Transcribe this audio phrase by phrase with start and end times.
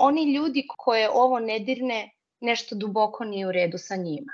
[0.00, 2.10] oni ljudi koje ovo ne dirne,
[2.40, 4.32] nešto duboko nije u redu sa njima.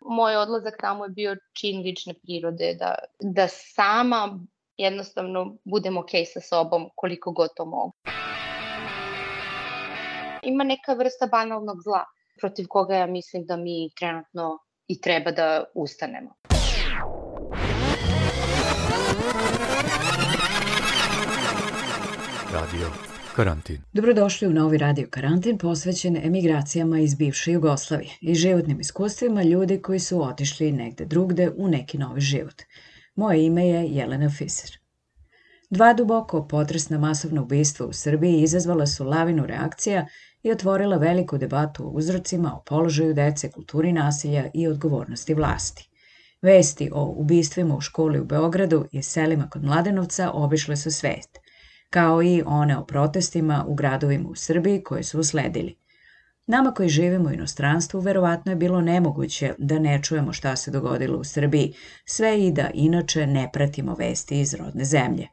[0.00, 4.38] Moj odlazak tamo je bio čin lične prirode, da, da sama
[4.76, 7.92] jednostavno budem ok sa sobom koliko god to mogu.
[10.42, 12.04] Ima neka vrsta banalnog zla
[12.40, 16.34] protiv koga ja mislim da mi trenutno i treba da ustanemo.
[22.52, 23.82] Radio Karantin.
[23.92, 29.98] Dobrodošli u novi Radio Karantin posvećen emigracijama iz bivše Jugoslavije i životnim iskustvima ljudi koji
[29.98, 32.62] su otišli negde drugde u neki novi život.
[33.14, 34.78] Moje ime je Jelena Fiser.
[35.70, 40.06] Dva duboko potresna masovna ubistva u Srbiji izazvala su lavinu reakcija
[40.42, 45.88] i otvorila veliku debatu o uzrocima, o položaju dece, kulturi nasilja i odgovornosti vlasti.
[46.42, 51.43] Vesti o ubistvima u školi u Beogradu i selima kod Mladenovca obišle su svet,
[51.94, 55.76] kao i one o protestima u gradovima u Srbiji koje su usledili.
[56.46, 61.18] Nama koji živimo u inostranstvu verovatno je bilo nemoguće da ne čujemo šta se dogodilo
[61.18, 65.28] u Srbiji, sve i da inače ne pratimo vesti iz rodne zemlje.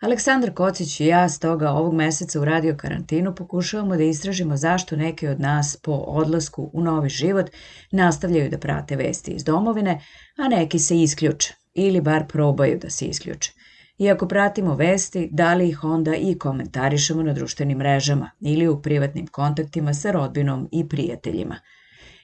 [0.00, 5.28] Aleksandar Kocić i ja stoga ovog meseca u radio karantinu pokušavamo da istražimo zašto neki
[5.28, 7.50] od nas po odlasku u novi život
[7.92, 10.00] nastavljaju da prate vesti iz domovine,
[10.38, 13.59] a neki se isključe ili bar probaju da se isključe.
[14.00, 18.82] I ako pratimo vesti, da li ih onda i komentarišemo na društvenim mrežama ili u
[18.82, 21.56] privatnim kontaktima sa rodbinom i prijateljima–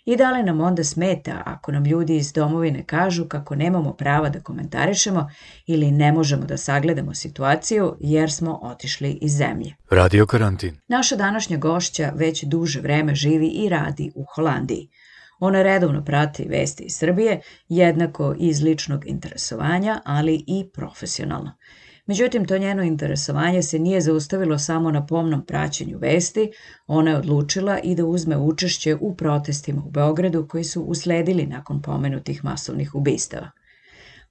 [0.06, 4.28] I da li nam onda smeta ako nam ljudi iz domovine kažu kako nemamo prava
[4.28, 5.30] da komentarišemo
[5.66, 9.74] ili ne možemo da sagledamo situaciju jer smo otišli iz zemlje.
[9.90, 10.76] Radio karantin.
[10.88, 14.88] Naša današnja gošća već duže vreme živi i radi u Holandiji.
[15.38, 21.52] Ona redovno prati vesti iz Srbije, jednako iz ličnog interesovanja, ali i profesionalno.
[22.06, 26.50] Međutim, to njeno interesovanje se nije zaustavilo samo na pomnom praćenju vesti,
[26.86, 31.82] ona je odlučila i da uzme učešće u protestima u Beogradu koji su usledili nakon
[31.82, 33.50] pomenutih masovnih ubistava.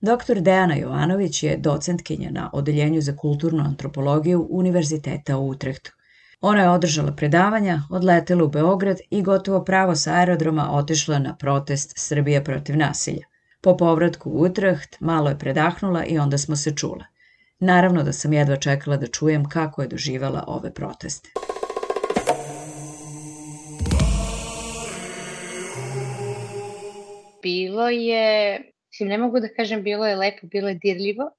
[0.02, 0.42] Dr.
[0.42, 5.92] Dejana Jovanović je docentkinja na Odeljenju za kulturnu antropologiju Univerziteta u Utrehtu.
[6.48, 11.94] Ona je održala predavanja, odletela u Beograd i gotovo pravo sa aerodroma otišla na protest
[11.98, 13.26] Srbija protiv nasilja.
[13.62, 17.06] Po povratku u Utrecht malo je predahnula i onda smo se čule.
[17.60, 21.30] Naravno da sam jedva čekala da čujem kako je doživala ove proteste.
[27.44, 28.60] Bilo je,
[28.92, 31.32] mislim, ne mogu da kažem bilo je lepo, bilo je dirljivo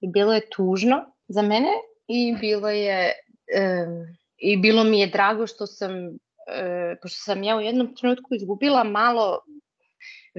[0.00, 0.96] i bilo je tužno
[1.28, 1.72] za mene
[2.08, 3.12] i bilo je
[3.56, 8.34] um, i bilo mi je drago što sam uh, pošto sam ja u jednom trenutku
[8.34, 9.40] izgubila malo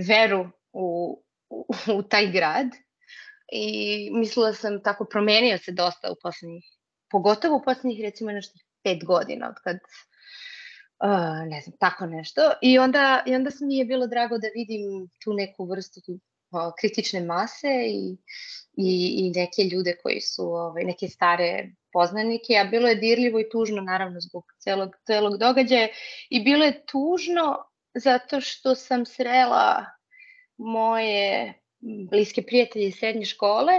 [0.07, 1.17] veru u,
[1.49, 1.65] u,
[1.97, 2.67] u taj grad
[3.51, 6.63] i mislila sam tako promenio se dosta u poslednjih,
[7.11, 12.41] pogotovo u poslednjih recimo nešto pet godina od kad uh, ne znam, tako nešto.
[12.61, 16.73] I onda, I onda mi je bilo drago da vidim tu neku vrstu tu, uh,
[16.79, 18.17] kritične mase i,
[18.77, 23.49] i, i neke ljude koji su, ovaj, neke stare poznanike, a bilo je dirljivo i
[23.51, 25.87] tužno naravno zbog celog, celog događaja
[26.29, 27.57] i bilo je tužno
[27.95, 29.85] zato što sam srela
[30.57, 31.53] moje
[32.11, 33.73] bliske prijatelje iz srednje škole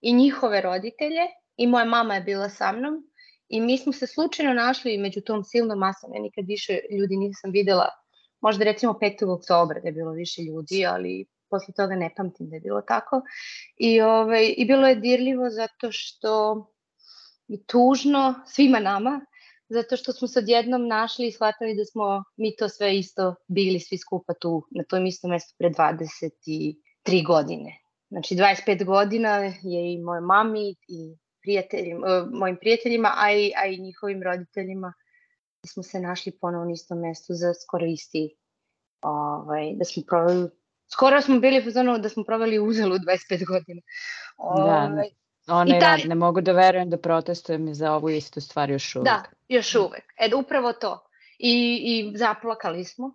[0.00, 3.02] i njihove roditelje i moja mama je bila sa mnom
[3.48, 7.50] i mi smo se slučajno našli među tom silnom masom, ja nikad više ljudi nisam
[7.50, 7.88] videla,
[8.40, 9.32] možda recimo 5.
[9.38, 13.22] oktobra da je bilo više ljudi, ali posle toga ne pamtim da je bilo tako.
[13.76, 16.66] I, ovaj, i bilo je dirljivo zato što
[17.48, 19.20] i tužno svima nama,
[19.68, 23.80] zato što smo se odjednom našli i shvatili da smo mi to sve isto bili
[23.80, 27.78] svi skupa tu, na tom istom mestu pre 20 i tri godine.
[28.08, 33.66] Znači 25 godina je i moje mami i prijateljima, e, mojim prijateljima, a i, a
[33.66, 34.92] i njihovim roditeljima
[35.66, 38.36] smo se našli ponovo na istom mestu za skoro isti
[39.02, 40.50] ovaj, da smo proveli
[40.92, 43.82] skoro smo bili u da smo proveli uzelu 25 godina.
[44.36, 45.02] Ovaj, da,
[45.48, 45.96] One ta...
[46.08, 49.04] ne mogu da verujem da protestujem za ovu istu stvar još uvek.
[49.04, 50.04] Da, još uvek.
[50.18, 51.08] E, upravo to.
[51.38, 53.12] I, i zaplakali smo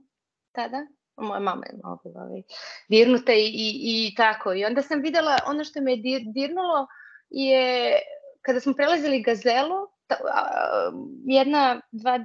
[0.52, 0.88] tada
[1.22, 2.42] moja mama je malo bila ovaj,
[2.90, 4.54] dirnuta i, i, i tako.
[4.54, 6.88] I onda sam videla, ono što me je dirnulo
[7.30, 7.96] je
[8.42, 10.92] kada smo prelazili gazelu, ta, a,
[11.26, 12.20] jedna, dva,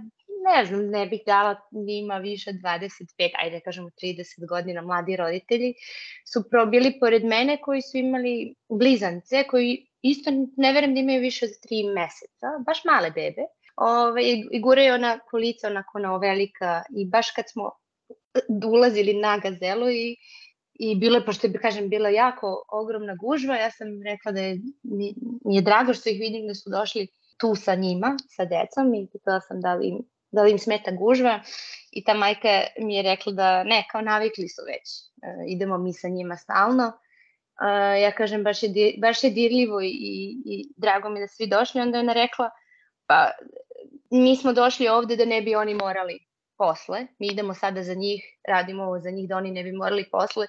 [0.47, 1.57] ne znam, ne bih dala,
[1.89, 5.75] ima više 25, ajde kažemo 30 godina, mladi roditelji,
[6.33, 11.21] su pro, bili pored mene koji su imali blizance, koji isto ne verujem da imaju
[11.21, 13.43] više od 3 meseca, baš male bebe.
[13.77, 17.71] Ove, I guraju ona kolica onako na velika i baš kad smo
[18.67, 20.17] ulazili na gazelu i,
[20.75, 24.59] i bilo je, pošto bi kažem, bila jako ogromna gužva, ja sam rekla da je,
[24.83, 25.15] mi,
[25.45, 27.07] mi je drago što ih vidim da su došli
[27.41, 29.93] tu sa njima, sa decom i pitala sam da li,
[30.37, 31.41] da li im smeta gužva
[31.91, 34.93] i ta majka mi je rekla da ne, kao navikli su već,
[35.25, 36.93] uh, idemo mi sa njima stalno.
[37.57, 39.89] Uh, ja kažem baš je, baš je dirljivo i,
[40.45, 42.51] i drago mi da svi došli, onda je ona rekla
[43.07, 43.31] pa
[44.11, 46.19] mi smo došli ovde da ne bi oni morali
[46.59, 50.09] posle, mi idemo sada za njih, radimo ovo za njih da oni ne bi morali
[50.11, 50.47] posle.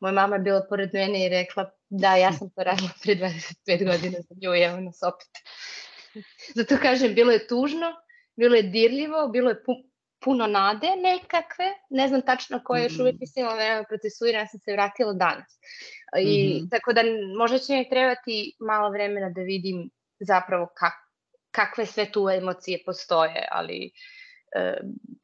[0.00, 3.86] Moja mama je bila pored mene i rekla da ja sam to radila pre 25
[3.86, 5.28] godina za nju i evo nas opet.
[6.56, 7.92] Zato kažem, bilo je tužno,
[8.36, 9.72] bilo je dirljivo, bilo je pu,
[10.24, 14.60] puno nade nekakve, ne znam tačno koje, još uvek mislim, ali vreme procesuira, ja sam
[14.60, 15.60] se vratila danas.
[16.18, 16.70] I, mm -hmm.
[16.70, 17.02] Tako da
[17.38, 19.90] možda će mi trebati malo vremena da vidim
[20.20, 20.92] zapravo kak,
[21.50, 23.90] kakve sve tu emocije postoje, ali
[24.56, 24.76] e,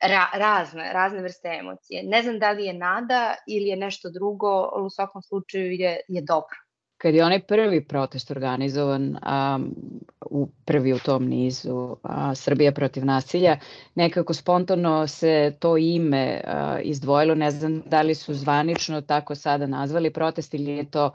[0.03, 2.03] ra, razne, razne vrste emocije.
[2.03, 6.01] Ne znam da li je nada ili je nešto drugo, ali u svakom slučaju je,
[6.09, 6.70] je dobro
[7.03, 9.75] kad je onaj prvi protest organizovan, um,
[10.31, 13.57] u prvi u tom nizu a, Srbija protiv nasilja,
[13.95, 19.67] nekako spontano se to ime a, izdvojilo, ne znam da li su zvanično tako sada
[19.67, 21.11] nazvali protest ili je to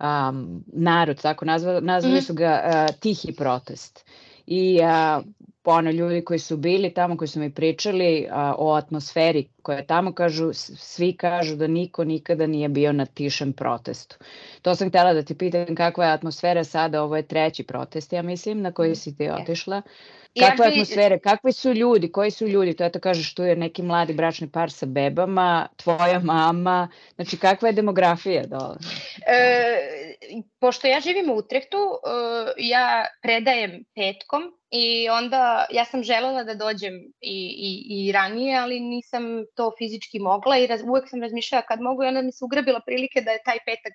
[0.00, 4.04] um, narod tako nazvali, nazvali su ga a, tihi protest.
[4.46, 5.22] I a,
[5.70, 9.86] ono, ljudi koji su bili tamo, koji su mi pričali a, o atmosferi koja je
[9.86, 14.16] tamo, kažu, svi kažu da niko nikada nije bio na tišem protestu.
[14.62, 18.22] To sam htela da ti pitam kakva je atmosfera sada, ovo je treći protest, ja
[18.22, 19.82] mislim, na koji si ti otišla.
[20.40, 23.56] Kakva je atmosfera, kakvi su ljudi, koji su ljudi, to je to kažeš, tu je
[23.56, 28.76] neki mladi bračni par sa bebama, tvoja mama, znači kakva je demografija dole?
[29.26, 36.44] E, pošto ja živim u Utrehtu, e, ja predajem petkom I onda ja sam želela
[36.44, 39.22] da dođem i, i, i ranije, ali nisam
[39.54, 42.80] to fizički mogla i raz, uvek sam razmišljala kad mogu i onda mi se ugrabila
[42.86, 43.92] prilike da je taj petak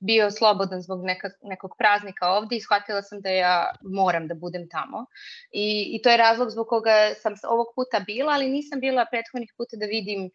[0.00, 4.68] bio slobodan zbog neka, nekog praznika ovde i shvatila sam da ja moram da budem
[4.68, 5.06] tamo.
[5.52, 9.52] I, I to je razlog zbog koga sam ovog puta bila, ali nisam bila prethodnih
[9.56, 10.30] puta da vidim,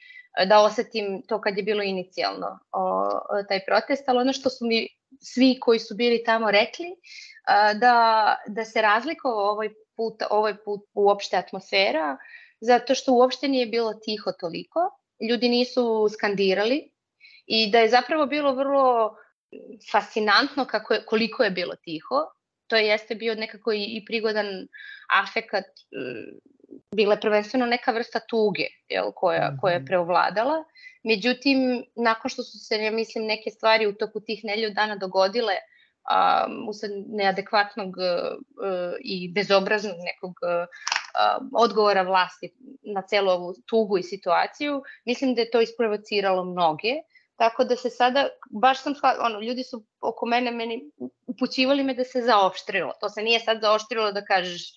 [0.48, 3.10] da osetim to kad je bilo inicijalno o,
[3.50, 4.88] taj protest, ali ono što su mi
[5.22, 6.96] svi koji su bili tamo rekli,
[7.76, 12.18] da, da se razlikovao ovaj put, ovaj put uopšte atmosfera,
[12.62, 14.80] zato što uopšte nije bilo tiho toliko,
[15.30, 16.92] ljudi nisu skandirali
[17.46, 19.16] i da je zapravo bilo vrlo
[19.92, 22.16] fascinantno kako je, koliko je bilo tiho.
[22.68, 24.68] To jeste bio nekako i, i prigodan
[25.24, 25.66] afekat,
[26.92, 29.86] bila je prvenstveno neka vrsta tuge jel, koja, koja je mhm.
[29.86, 30.64] preovladala.
[31.04, 35.54] Međutim, nakon što su se, ja mislim, neke stvari u toku tih nelju dana dogodile,
[35.56, 40.68] um, usled neadekvatnog uh, i bezobraznog nekog uh,
[41.54, 42.54] odgovora vlasti
[42.96, 46.94] na celu ovu tugu i situaciju, mislim da je to isprovociralo mnoge.
[47.36, 50.92] Tako da se sada, baš sam, ono, ljudi su oko mene, meni
[51.28, 52.94] upućivali me da se zaoštrilo.
[53.02, 54.74] To se nije sad zaoštrilo da kažeš,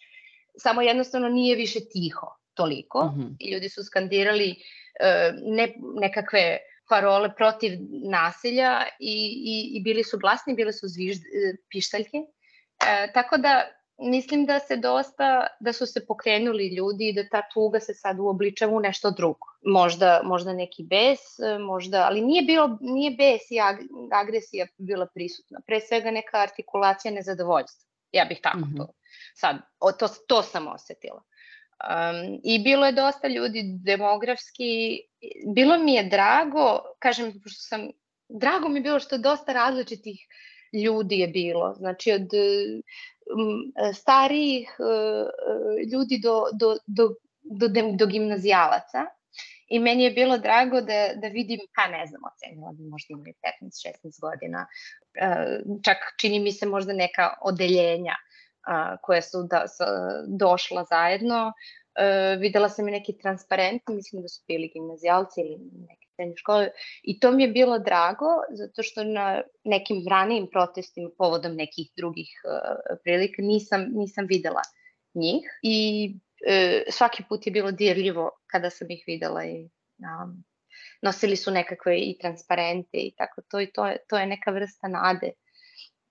[0.58, 3.04] samo jednostavno nije više tiho toliko.
[3.04, 3.36] Mm -hmm.
[3.40, 6.58] I ljudi su skandirali uh, ne, nekakve
[6.88, 7.72] parole protiv
[8.10, 12.16] nasilja i, i, i bili su glasni, bile su zvižd, e, pištaljke.
[12.18, 13.62] E, tako da
[13.98, 18.18] mislim da se dosta, da su se pokrenuli ljudi i da ta tuga se sad
[18.18, 19.46] uobličava u nešto drugo.
[19.62, 23.76] Možda, možda neki bes, e, možda, ali nije, bilo, nije bes i ag,
[24.12, 25.60] agresija bila prisutna.
[25.66, 27.88] Pre svega neka artikulacija nezadovoljstva.
[28.12, 28.76] Ja bih tako mm -hmm.
[28.76, 28.97] to
[29.34, 31.22] sad, o, to, to sam osetila.
[31.78, 35.00] Um, I bilo je dosta ljudi demografski,
[35.54, 37.90] bilo mi je drago, kažem, pošto sam,
[38.28, 40.18] drago mi je bilo što dosta različitih
[40.72, 47.08] ljudi je bilo, znači od um, starijih uh, ljudi do, do, do,
[47.42, 49.04] do, do gimnazijalaca.
[49.68, 53.34] I meni je bilo drago da, da vidim, pa ne znam, ocenila bi možda imali
[53.62, 58.14] 15-16 godina, uh, čak čini mi se možda neka odeljenja
[58.66, 59.84] a, koje su da, sa,
[60.26, 61.52] došla zajedno.
[61.98, 66.70] E, videla sam i neki transparent, mislim da su bili gimnazijalci ili neke srednje škole.
[67.02, 72.30] I to mi je bilo drago zato što na nekim ranijim protestima povodom nekih drugih
[72.44, 74.62] uh, prilika nisam, nisam videla
[75.14, 75.44] njih.
[75.62, 75.78] I
[76.14, 80.44] uh, svaki put je bilo dirljivo kada sam ih videla i um,
[81.02, 83.42] nosili su nekakve i transparente i tako.
[83.50, 85.32] To i to je, to je neka vrsta nade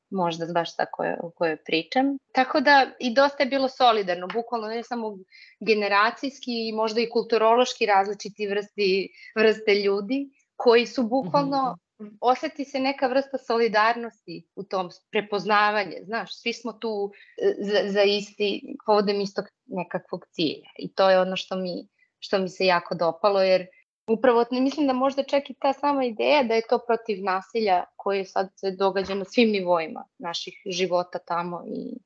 [0.09, 2.17] možda baš ta koje, o kojoj pričam.
[2.31, 5.17] Tako da i dosta je bilo solidarno, bukvalno ne samo
[5.59, 12.17] generacijski, možda i kulturološki različiti vrsti, vrste ljudi koji su bukvalno mm -hmm.
[12.21, 17.11] oseti se neka vrsta solidarnosti u tom prepoznavanje, znaš, svi smo tu
[17.41, 21.87] e, za, za isti, povodom istog nekakvog cilja i to je ono što mi,
[22.19, 23.67] što mi se jako dopalo, jer
[24.07, 28.25] Upravo mislim da možda čak i ta sama ideja da je to protiv nasilja koje
[28.25, 31.97] sad se događa na svim nivoima naših života tamo i,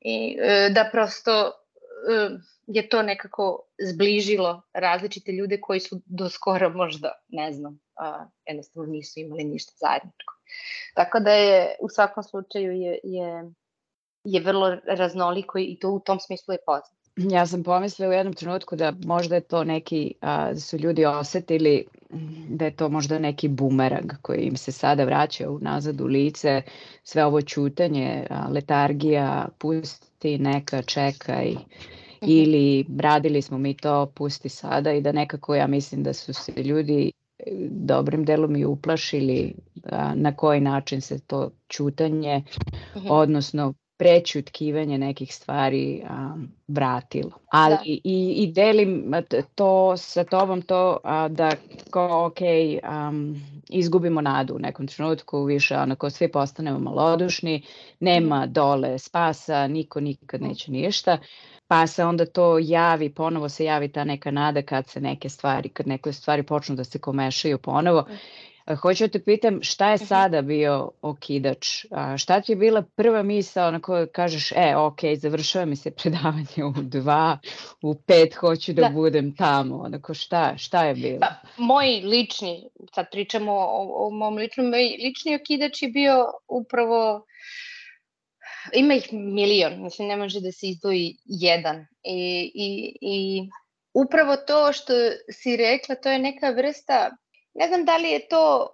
[0.00, 1.50] i e, da prosto e,
[2.66, 7.78] je to nekako zbližilo različite ljude koji su do skoro možda, ne znam,
[8.46, 10.34] jednostavno nisu imali ništa zajedničko.
[10.94, 13.50] Tako da je u svakom slučaju je, je,
[14.24, 17.03] je vrlo raznoliko i to u tom smislu je pozitivno.
[17.16, 21.04] Ja sam pomislila u jednom trenutku da možda je to neki, a, da su ljudi
[21.04, 21.84] osetili
[22.48, 26.62] da je to možda neki bumerang koji im se sada vraća u nazad u lice,
[27.02, 31.60] sve ovo čutanje, a, letargija, pusti, neka, čekaj, mhm.
[32.20, 36.52] ili radili smo mi to, pusti sada i da nekako ja mislim da su se
[36.62, 39.54] ljudi e, dobrim delom i uplašili
[39.84, 42.42] a, na koji način se to čutanje,
[42.96, 43.06] mhm.
[43.10, 47.30] odnosno prećutkivanje nekih stvari um, vratilo.
[47.50, 47.82] Ali da.
[47.84, 49.12] i, i delim
[49.54, 51.50] to sa tobom to a, da
[51.90, 52.38] ko ok,
[53.08, 57.62] um, izgubimo nadu u nekom trenutku, više onako svi postanemo malodušni,
[58.00, 61.18] nema dole spasa, niko nikad neće ništa
[61.68, 65.68] pa se onda to javi, ponovo se javi ta neka nada kad se neke stvari,
[65.68, 68.04] kad neke stvari počnu da se komešaju ponovo
[68.80, 70.04] Hoću da te pitam šta je mhm.
[70.04, 71.84] sada bio okidač?
[71.90, 75.90] A, šta ti je bila prva misla na kojoj kažeš, e, ok, završava mi se
[75.90, 77.38] predavanje u dva,
[77.82, 78.88] u pet hoću da, da.
[78.88, 79.76] budem tamo.
[79.76, 81.18] Onako, šta, šta je bilo?
[81.20, 87.26] Pa, moj lični, sad pričamo o, o mom ličnom, moj lični okidač je bio upravo
[88.72, 91.86] ima ih milion, mislim ne može da se izdvoji jedan.
[92.04, 93.48] I, i, i
[93.94, 94.92] upravo to što
[95.32, 97.10] si rekla, to je neka vrsta
[97.54, 98.68] Ne znam da li je to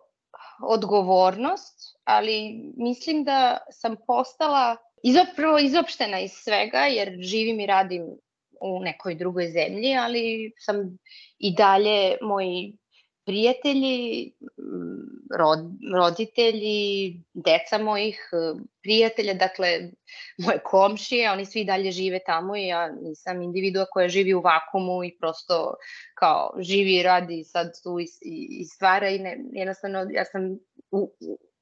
[0.68, 8.06] odgovornost, ali mislim da sam postala izopravo izopštena iz svega, jer živim i radim
[8.60, 10.98] u nekoj drugoj zemlji, ali sam
[11.38, 12.76] i dalje moji
[13.30, 14.32] prijatelji,
[15.38, 15.58] rod,
[15.94, 18.30] roditelji, deca mojih
[18.82, 19.66] prijatelja, dakle
[20.38, 25.04] moje komšije, oni svi dalje žive tamo i ja nisam individua koja živi u vakumu
[25.04, 25.74] i prosto
[26.14, 28.06] kao živi i radi sad tu i,
[28.60, 30.58] i, stvara i ne, jednostavno ja sam
[30.90, 31.14] u,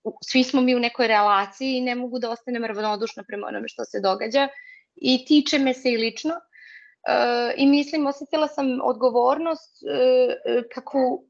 [0.05, 3.69] u, svi smo mi u nekoj relaciji i ne mogu da ostanem ravnodušna prema onome
[3.69, 4.49] što se događa
[4.95, 6.35] i tiče me se i lično.
[6.35, 11.23] Uh, I mislim, osetila sam odgovornost uh, kako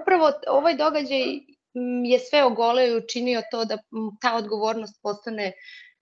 [0.00, 1.22] upravo ovaj događaj
[2.04, 3.78] je sve ogoleo i učinio to da
[4.20, 5.52] ta odgovornost postane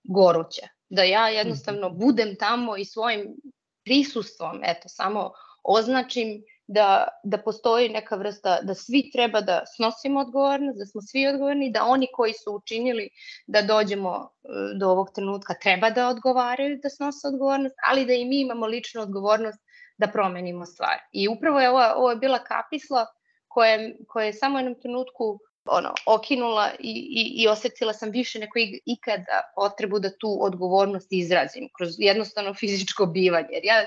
[0.04, 0.68] goruća.
[0.88, 1.98] Da ja jednostavno mhm.
[1.98, 3.36] budem tamo i svojim
[3.84, 10.78] prisustvom, eto, samo označim da, da postoji neka vrsta, da svi treba da snosimo odgovornost,
[10.78, 13.08] da smo svi odgovorni, da oni koji su učinili
[13.46, 14.48] da dođemo e,
[14.78, 19.02] do ovog trenutka treba da odgovaraju, da snose odgovornost, ali da i mi imamo ličnu
[19.02, 19.58] odgovornost
[19.98, 20.98] da promenimo stvar.
[21.12, 23.06] I upravo je ovo, ovo je bila kapisla
[23.54, 28.58] koje, koje je samo jednom trenutku ono, okinula i, i, i osetila sam više neko
[28.86, 33.48] ikada potrebu da tu odgovornost izrazim kroz jednostavno fizičko bivanje.
[33.50, 33.86] Jer ja,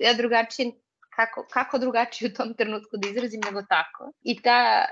[0.00, 0.72] ja drugačije,
[1.16, 4.12] kako, kako drugačije u tom trenutku da izrazim nego tako.
[4.22, 4.84] I ta,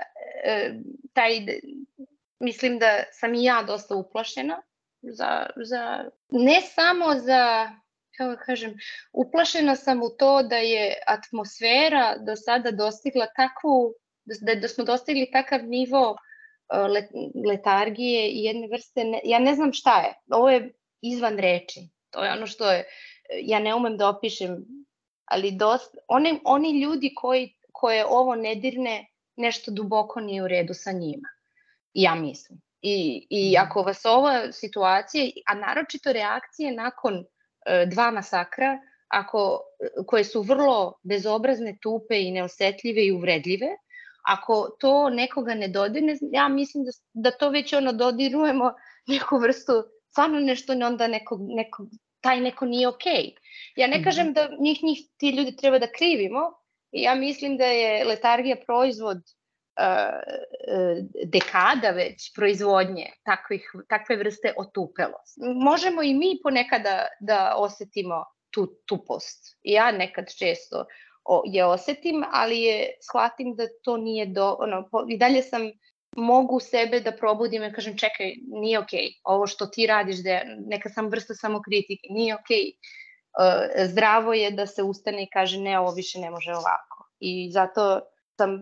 [0.43, 0.73] e,
[1.13, 1.45] taj,
[2.39, 4.61] mislim da sam i ja dosta uplašena
[5.01, 7.71] za, za ne samo za
[8.19, 8.73] kako da kažem,
[9.13, 13.93] uplašena sam u to da je atmosfera do sada dostigla takvu,
[14.25, 16.17] da, da smo dostigli takav nivo uh,
[17.47, 22.23] letargije i jedne vrste, ne, ja ne znam šta je, ovo je izvan reči, to
[22.23, 22.85] je ono što je,
[23.41, 24.65] ja ne umem da opišem,
[25.25, 30.73] ali dost, oni, oni ljudi koji, koje ovo ne dirne, nešto duboko nije u redu
[30.73, 31.27] sa njima,
[31.93, 32.61] ja mislim.
[32.81, 33.67] I, I mhm.
[33.67, 37.38] ako vas ova situacija, a naročito reakcije nakon E,
[37.87, 39.61] dva masakra, ako,
[40.07, 43.67] koje su vrlo bezobrazne, tupe i neosetljive i uvredljive,
[44.27, 48.73] ako to nekoga ne dodirne, ja mislim da, da to već ono dodirujemo
[49.07, 49.73] neku vrstu,
[50.11, 51.87] stvarno nešto ne onda nekog, nekog,
[52.21, 53.11] taj neko nije okej.
[53.11, 53.33] Okay.
[53.75, 54.33] Ja ne kažem mhm.
[54.33, 56.41] da njih, njih ti ljudi treba da krivimo,
[56.91, 59.17] ja mislim da je letargija proizvod
[61.25, 65.41] dekada već proizvodnje takvih, takve vrste otupelosti.
[65.41, 69.57] Možemo i mi ponekada da osetimo tu tupost.
[69.63, 70.85] Ja nekad često
[71.45, 75.61] je osetim, ali je shvatim da to nije do, ono, i dalje sam
[76.17, 79.21] mogu sebe da probudim i kažem čekaj, nije okej, okay.
[79.23, 82.57] ovo što ti radiš, da je neka sam vrsta samokritike, nije okej.
[82.57, 82.73] Okay.
[83.39, 87.09] Uh, zdravo je da se ustane i kaže ne, ovo više ne može ovako.
[87.19, 88.01] I zato
[88.37, 88.61] sam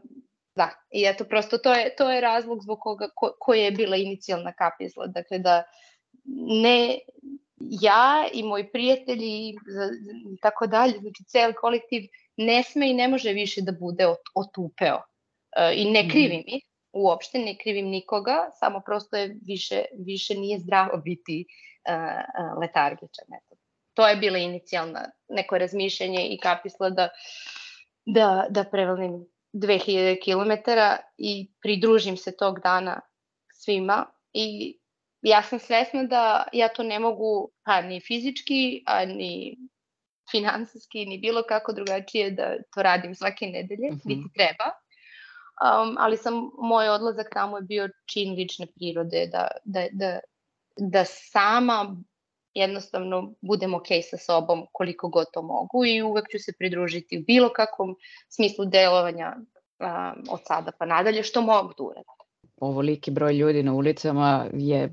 [0.57, 3.95] Da, i eto, prosto to je, to je razlog zbog koga, ko, koja je bila
[3.95, 5.07] inicijalna kapisla.
[5.07, 5.63] Dakle, da
[6.63, 6.99] ne
[7.59, 9.55] ja i moji prijatelji i
[10.41, 12.03] tako dalje, znači cel kolektiv
[12.37, 15.01] ne sme i ne može više da bude otupeo.
[15.57, 16.09] E, I ne mhm.
[16.09, 22.59] krivim ih, uopšte ne krivim nikoga, samo prosto je više, više nije zdravo biti uh,
[22.61, 23.25] letargičan.
[23.37, 23.55] Eto.
[23.93, 27.09] to je bila inicijalna neko razmišljanje i kapisla da,
[28.05, 29.25] da, da prevalim
[29.57, 30.71] 2000 km
[31.17, 33.01] i pridružim se tog dana
[33.53, 34.77] svima i
[35.21, 39.57] ja sam svesna da ja to ne mogu pa ni fizički, a ni
[40.31, 44.05] finansijski, ni bilo kako drugačije da to radim svake nedelje, mm -hmm.
[44.05, 44.71] niti treba.
[45.57, 50.19] Um, ali sam, moj odlazak tamo je bio čin lične prirode, da, da, da,
[50.77, 51.95] da sama
[52.59, 57.23] jednostavno budem ok sa sobom koliko god to mogu i uvek ću se pridružiti u
[57.27, 57.95] bilo kakvom
[58.29, 62.17] smislu delovanja um, od sada pa nadalje što mogu da uradim.
[62.57, 64.89] Ovoliki broj ljudi na ulicama je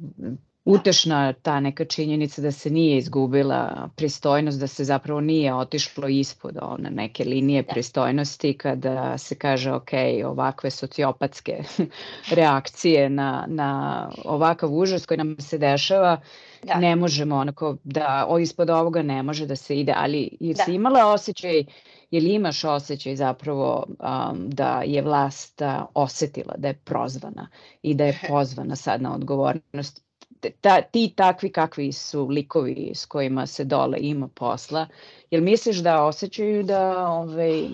[0.64, 6.58] utešna ta neka činjenica da se nije izgubila pristojnost, da se zapravo nije otišlo ispod
[6.62, 7.72] one neke linije da.
[7.72, 9.90] pristojnosti kada se kaže ok,
[10.26, 11.58] ovakve sociopatske
[12.36, 16.20] reakcije na, na ovakav užas koji nam se dešava,
[16.62, 16.74] da.
[16.74, 20.72] ne možemo onako da o, ispod ovoga ne može da se ide, ali je da.
[20.72, 21.64] imala osjećaj
[22.10, 27.48] je li imaš osjećaj zapravo um, da je vlast uh, osetila da je prozvana
[27.82, 30.03] i da je pozvana sad na odgovornost
[30.50, 34.86] ta, ti takvi kakvi su likovi s kojima se dole ima posla,
[35.30, 37.68] jel misliš da osjećaju da, ovaj,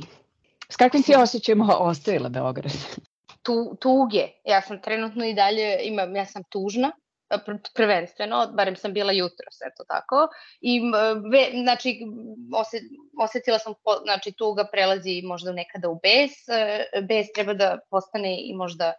[0.69, 2.73] s kakvim ti osjećajima ostavila Beograd?
[3.43, 4.29] Tu, tuge.
[4.45, 6.93] Ja sam trenutno i dalje, imam, ja sam tužna,
[7.75, 10.29] prvenstveno, barem sam bila jutro, sve to tako.
[10.61, 10.81] I,
[11.33, 12.01] ve, znači,
[12.55, 12.81] ose,
[13.23, 16.31] osetila sam, znači, tuga prelazi možda nekada u bes,
[17.09, 18.95] bes treba da postane i možda uh,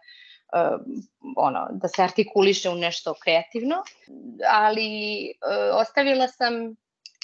[1.36, 3.76] ono, da se artikuliše u nešto kreativno,
[4.48, 6.76] ali uh, ostavila sam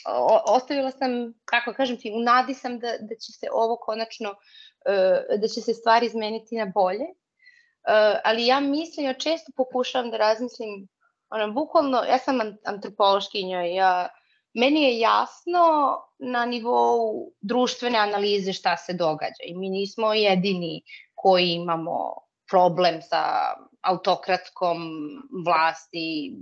[0.07, 1.11] o, ostavila sam,
[1.45, 5.61] kako kažem ti, u nadi sam da, da će se ovo konačno, uh, da će
[5.61, 10.89] se stvari izmeniti na bolje, uh, ali ja mislim, ja često pokušavam da razmislim,
[11.31, 14.09] ono, bukvalno, ja sam antropološkinja, ja,
[14.55, 20.83] meni je jasno na nivou društvene analize šta se događa i mi nismo jedini
[21.15, 24.79] koji imamo problem sa autokratskom
[25.47, 26.35] vlasti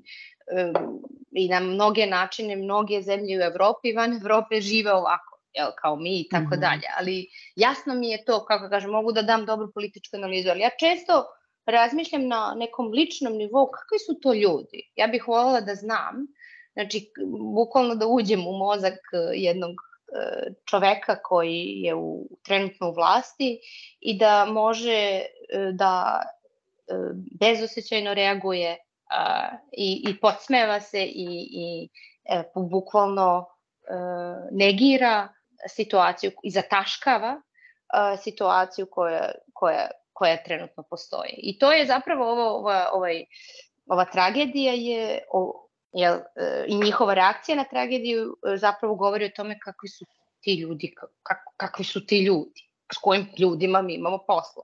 [1.32, 5.96] i na mnoge načine mnoge zemlje u Evropi i van Evrope žive ovako jel, kao
[5.96, 6.60] mi i tako mm -hmm.
[6.60, 6.88] dalje.
[6.98, 10.70] Ali jasno mi je to, kako kažem, mogu da dam dobru političku analizu, ali ja
[10.80, 11.24] često
[11.66, 14.92] razmišljam na nekom ličnom nivou kakvi su to ljudi.
[14.96, 16.26] Ja bih voljela da znam,
[16.72, 17.10] znači
[17.54, 18.98] bukvalno da uđem u mozak
[19.34, 19.74] jednog
[20.64, 23.60] čoveka koji je u, trenutno u vlasti
[24.00, 25.26] i da može e,
[25.72, 26.94] da e,
[27.40, 28.76] bezosećajno reaguje
[29.72, 31.88] i, i podsmeva se i, i
[32.24, 33.46] e, bukvalno
[34.50, 35.28] negira
[35.68, 37.40] situaciju i zataškava
[38.22, 41.34] situaciju koja, koja, koja trenutno postoji.
[41.38, 43.24] I to je zapravo ovo, ova, ovaj,
[43.86, 45.22] ova tragedija je
[45.92, 50.04] jel, e, i njihova reakcija na tragediju e, zapravo govori o tome kakvi su
[50.40, 54.62] ti ljudi, kak, kakvi su ti ljudi, s kojim ljudima mi imamo posla.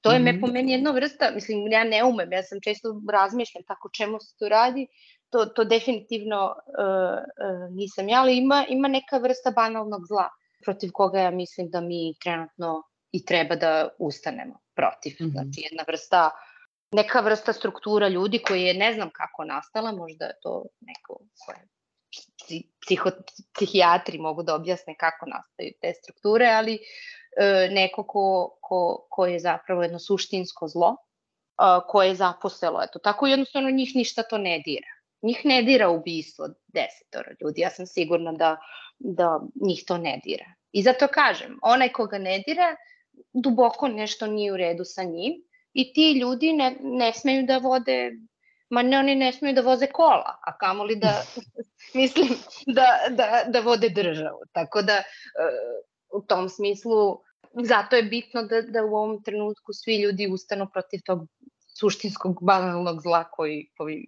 [0.00, 0.34] To je mm -hmm.
[0.34, 4.20] me po meni jedna vrsta, mislim, ja ne umem, ja sam često razmišljam tako čemu
[4.20, 4.86] se to radi,
[5.30, 10.28] to, to definitivno uh, uh, nisam ja, ali ima, ima neka vrsta banalnog zla
[10.64, 15.12] protiv koga ja mislim da mi trenutno i treba da ustanemo protiv.
[15.20, 15.32] Mm -hmm.
[15.32, 16.51] Znači jedna vrsta uh,
[16.92, 21.68] neka vrsta struktura ljudi koji je ne znam kako nastala, možda je to neko koje
[22.80, 23.10] psiho,
[23.54, 29.38] psihijatri mogu da objasne kako nastaju te strukture, ali e, neko ko, ko, ko je
[29.38, 34.62] zapravo jedno suštinsko zlo, e, koje je zaposelo, eto, tako jednostavno njih ništa to ne
[34.64, 34.88] dira.
[35.22, 38.56] Njih ne dira ubistvo desetora ljudi, ja sam sigurna da,
[38.98, 40.44] da njih to ne dira.
[40.72, 42.76] I zato kažem, onaj koga ne dira,
[43.32, 45.32] duboko nešto nije u redu sa njim,
[45.72, 48.12] i ti ljudi ne, ne smeju da vode
[48.72, 51.12] ma ne, oni ne smeju da voze kola, a kamoli da,
[52.00, 52.28] mislim,
[52.66, 54.38] da, da, da vode državu.
[54.52, 57.18] Tako da, uh, u tom smislu,
[57.64, 61.26] zato je bitno da, da u ovom trenutku svi ljudi ustanu protiv tog
[61.78, 64.06] suštinskog banalnog zla koji, koji,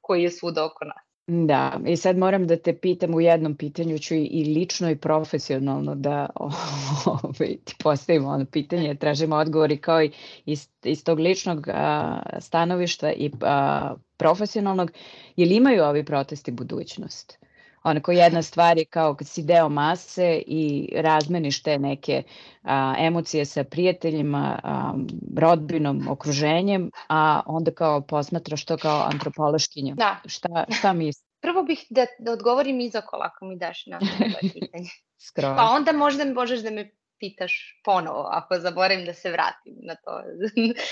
[0.00, 1.07] koji je svuda oko nas.
[1.30, 5.94] Da, i sad moram da te pitam u jednom pitanju ću i lično i profesionalno
[5.94, 6.30] da
[7.22, 10.12] ovaj, ti postavim ono pitanje, tražimo odgovori kao i
[10.44, 14.90] iz, iz tog ličnog a, stanovišta i a, profesionalnog,
[15.36, 17.38] je li imaju ovi protesti budućnost?
[17.82, 22.22] Onako jedna stvar je kao kad si deo mase i razmeniš te neke
[22.62, 24.94] a, emocije sa prijateljima, a,
[25.36, 29.94] rodbinom, okruženjem, a onda kao posmatraš to kao antropološkinja.
[29.94, 30.16] Da.
[30.26, 31.28] Šta, šta misliš?
[31.40, 34.06] Prvo bih da, da odgovorim izokola ako mi daš na to
[34.54, 34.88] pitanje.
[35.18, 35.56] Skroz.
[35.56, 40.22] Pa onda možda možeš da me pitaš ponovo, ako zaboravim da se vratim na to.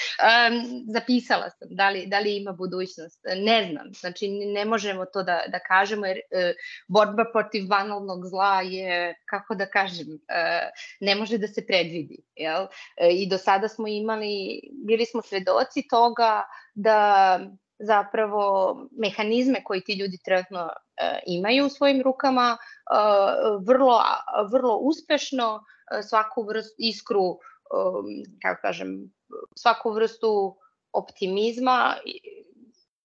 [0.94, 3.20] zapisala sam, da li, da li ima budućnost.
[3.36, 6.54] Ne znam, znači ne možemo to da, da kažemo, jer uh,
[6.88, 12.18] borba protiv banalnog zla je, kako da kažem, uh, ne može da se predvidi.
[12.34, 12.62] Jel?
[12.62, 12.68] Uh,
[13.10, 16.42] I do sada smo imali, bili smo svedoci toga
[16.74, 17.40] da
[17.78, 20.70] zapravo mehanizme koji ti ljudi trenutno
[21.26, 24.02] imaju u svojim rukama uh, vrlo,
[24.50, 25.62] vrlo uspešno uh,
[26.08, 27.38] svaku vrstu iskru,
[28.42, 29.12] kako kažem,
[29.54, 30.56] svaku vrstu
[30.92, 31.94] optimizma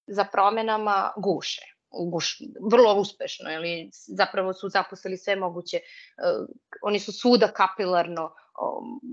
[0.07, 6.47] za promenama guše guš, vrlo uspešno, ili zapravo su zaposlili sve moguće, uh,
[6.81, 8.31] oni su svuda kapilarno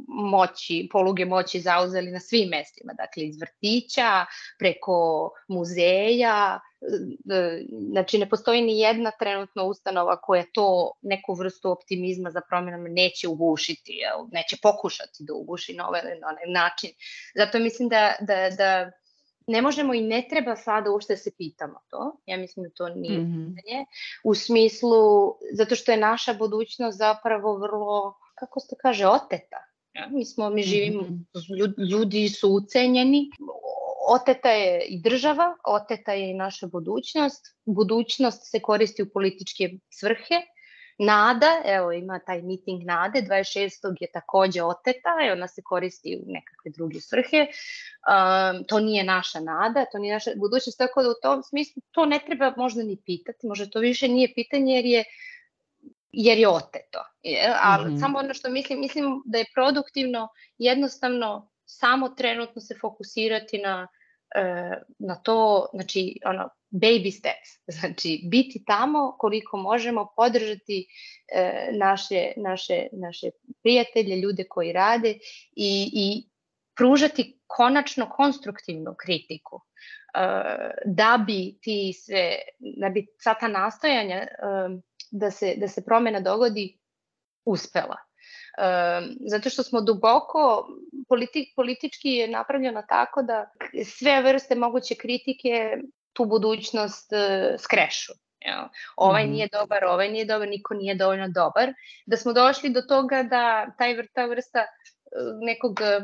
[0.09, 4.27] moći, poluge moći zauzeli na svim mestima, dakle iz vrtića,
[4.59, 12.31] preko muzeja, e, znači ne postoji ni jedna trenutna ustanova koja to neku vrstu optimizma
[12.31, 14.01] za promjenama neće ugušiti,
[14.33, 16.03] neće pokušati da uguši na ovaj
[16.49, 16.91] način.
[17.37, 18.91] Zato mislim da, da, da
[19.49, 22.17] ne možemo i ne treba sada uopšte da se pitamo to.
[22.27, 23.57] Ja mislim da to nije mm -hmm.
[23.57, 23.87] pitanje.
[24.25, 24.99] U smislu,
[25.53, 29.57] zato što je naša budućnost zapravo vrlo kako se kaže, oteta.
[29.95, 31.85] Ja, mi smo, mi živimo, mhm.
[31.91, 33.31] ljudi su ucenjeni,
[34.09, 37.47] oteta je i država, oteta je i naša budućnost.
[37.65, 40.35] Budućnost se koristi u političke svrhe.
[40.99, 43.97] Nada, evo ima taj meeting Nade, 26.
[44.01, 47.47] je takođe oteta i ona se koristi u nekakve druge svrhe.
[47.47, 52.07] Um, to nije naša nada, to nije naša budućnost, tako da u tom smislu to
[52.07, 55.05] ne treba možda ni pitati, možda to više nije pitanje jer je
[56.13, 57.05] jer je oteto.
[57.63, 58.01] Ali mm -hmm.
[58.01, 63.89] samo ono što mislim, mislim da je produktivno jednostavno samo trenutno se fokusirati na
[64.99, 67.49] na to, znači ono, baby steps,
[67.81, 70.87] znači biti tamo koliko možemo, podržati
[71.35, 73.27] e, naše, naše, naše
[73.63, 75.19] prijatelje, ljude koji rade
[75.57, 76.29] i, i
[76.77, 80.21] pružati konačno konstruktivnu kritiku e,
[80.85, 84.29] da bi ti sve, da bi sva ta nastojanja e,
[85.11, 86.79] da se, da se promena dogodi
[87.45, 88.08] uspela.
[88.59, 90.69] E, zato što smo duboko,
[91.09, 93.51] politi, politički je napravljeno tako da
[93.85, 95.79] sve vrste moguće kritike
[96.13, 98.13] tu budućnost e, skrešu.
[98.47, 98.69] Ja.
[98.97, 99.31] Ovaj -hmm.
[99.31, 101.73] nije dobar, ovaj nije dobar, niko nije dovoljno dobar.
[102.07, 104.67] Da smo došli do toga da taj vrta vrsta
[105.41, 106.01] nekog e,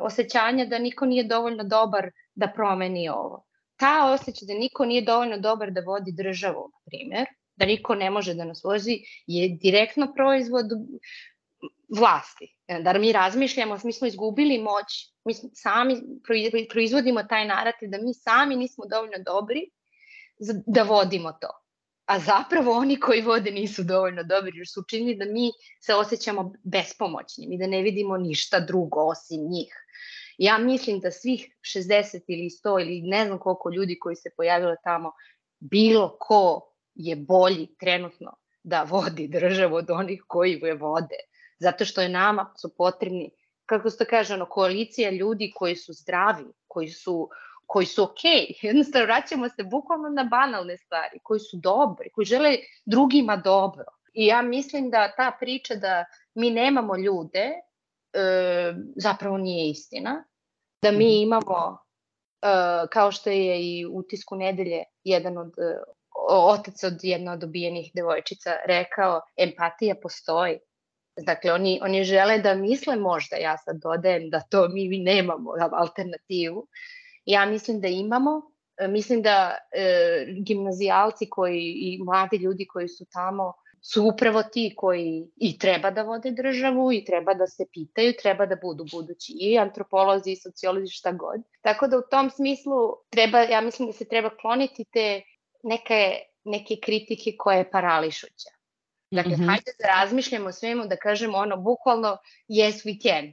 [0.00, 3.46] osjećanja da niko nije dovoljno dobar da promeni ovo.
[3.76, 7.26] Ta osjećaj da niko nije dovoljno dobar da vodi državu, na primjer,
[7.56, 10.66] da niko ne može da nas vozi, je direktno proizvod
[11.98, 12.56] vlasti.
[12.82, 15.96] Da mi razmišljamo, mi smo izgubili moć, mi sami
[16.70, 19.70] proizvodimo taj narativ da mi sami nismo dovoljno dobri
[20.66, 21.48] da vodimo to.
[22.04, 26.52] A zapravo oni koji vode nisu dovoljno dobri jer su učinili da mi se osjećamo
[26.64, 29.74] bespomoćnim i da ne vidimo ništa drugo osim njih.
[30.38, 34.76] Ja mislim da svih 60 ili 100 ili ne znam koliko ljudi koji se pojavilo
[34.84, 35.12] tamo,
[35.58, 41.20] bilo ko je bolji trenutno da vodi državu od onih koji je vode.
[41.60, 43.30] Zato što je nama su potrebni,
[43.66, 47.28] kako se to kaže, ono, koalicija ljudi koji su zdravi, koji su,
[47.66, 48.46] koji su okej.
[48.50, 48.66] Okay.
[48.66, 53.84] Jednostavno, vraćamo se bukvalno na banalne stvari, koji su dobri, koji žele drugima dobro.
[54.12, 57.50] I ja mislim da ta priča da mi nemamo ljude,
[58.12, 60.24] e, zapravo nije istina.
[60.82, 61.22] Da mi mhm.
[61.22, 61.78] imamo,
[62.42, 62.46] e,
[62.92, 65.54] kao što je i u tisku nedelje jedan od
[66.28, 70.58] otac od jedna od obijenih devojčica rekao, empatija postoji.
[71.24, 76.66] Dakle, oni, oni žele da misle možda, ja sad dodajem da to mi nemamo alternativu.
[77.24, 78.42] Ja mislim da imamo,
[78.80, 83.52] e, mislim da e, gimnazijalci koji i mladi ljudi koji su tamo
[83.82, 88.46] su upravo ti koji i treba da vode državu i treba da se pitaju, treba
[88.46, 91.40] da budu budući i antropolozi i sociolozi šta god.
[91.60, 95.22] Tako da u tom smislu treba, ja mislim da se treba kloniti te
[95.62, 98.59] neke, neke kritike koje je parališuća.
[99.10, 99.46] Dakle, mm -hmm.
[99.46, 102.16] hajde da razmišljamo o svemu, da kažemo ono, bukvalno,
[102.48, 103.32] yes we can.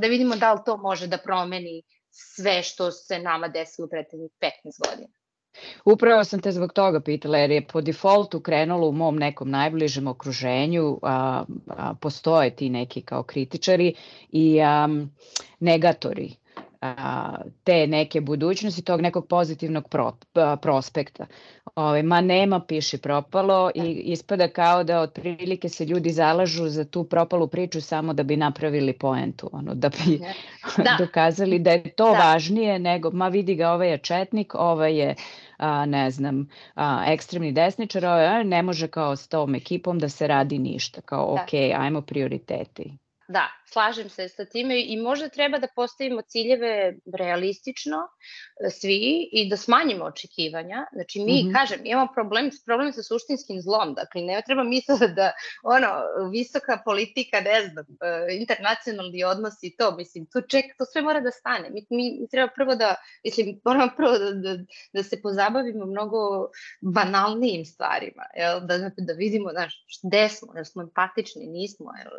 [0.00, 4.30] Da vidimo da li to može da promeni sve što se nama desilo u prethodnih
[4.40, 4.50] 15
[4.88, 5.08] godina.
[5.84, 10.06] Upravo sam te zbog toga pitala, jer je po defaultu krenulo u mom nekom najbližem
[10.06, 13.94] okruženju, a, a, postoje ti neki kao kritičari
[14.32, 14.88] i a,
[15.60, 16.34] negatori
[17.64, 20.12] te neke budućnosti, tog nekog pozitivnog pro,
[20.62, 21.26] prospekta.
[21.76, 27.04] Ove, ma nema, piši propalo i ispada kao da otprilike se ljudi zalažu za tu
[27.04, 30.20] propalu priču samo da bi napravili poentu, ono, da bi
[30.76, 30.96] da.
[31.04, 32.18] dokazali da je to da.
[32.18, 35.14] važnije nego, ma vidi ga, ovaj je četnik, ovaj je
[35.56, 40.26] a, ne znam, a, ekstremni desničar, ovaj, ne može kao s tom ekipom da se
[40.26, 41.42] radi ništa, kao da.
[41.42, 42.98] ok, ajmo prioriteti.
[43.28, 47.98] Da, slažem se sa time i možda treba da postavimo ciljeve realistično
[48.66, 50.86] e, svi i da smanjimo očekivanja.
[50.92, 51.54] Znači mi, mm -hmm.
[51.58, 55.32] kažem, imamo problem, problem sa suštinskim zlom, dakle ne treba misliti da
[55.62, 55.88] ono,
[56.30, 61.20] visoka politika, ne znam, e, internacionalni odnosi i to, mislim, to, ček, to sve mora
[61.20, 61.70] da stane.
[61.70, 64.54] Mi, mi, treba prvo da, mislim, moramo prvo da, da,
[64.92, 66.48] da se pozabavimo mnogo
[66.80, 68.60] banalnijim stvarima, jel?
[68.60, 69.74] Da, da vidimo, znaš,
[70.06, 72.14] gde smo, da smo empatični, nismo, jel?